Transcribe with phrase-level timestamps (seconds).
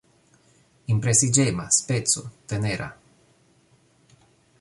[0.93, 2.87] Impresiĝema, speco, tenera.